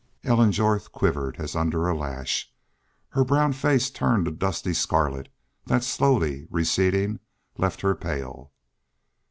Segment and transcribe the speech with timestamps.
[0.23, 2.51] Ellen Jorth quivered as under a lash,
[3.11, 5.29] and her brown face turned a dusty scarlet,
[5.67, 7.19] that slowly receding
[7.59, 8.51] left her pale.